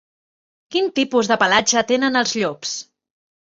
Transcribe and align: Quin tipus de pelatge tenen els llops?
Quin 0.75 0.89
tipus 1.01 1.31
de 1.33 1.39
pelatge 1.45 1.87
tenen 1.95 2.21
els 2.25 2.37
llops? 2.41 2.77